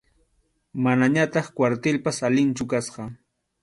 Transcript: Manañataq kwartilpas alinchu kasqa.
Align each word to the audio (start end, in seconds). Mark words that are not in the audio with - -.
Manañataq 0.83 1.47
kwartilpas 1.57 2.17
alinchu 2.27 2.63
kasqa. 2.71 3.03